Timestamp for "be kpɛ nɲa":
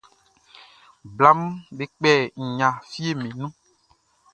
1.75-2.69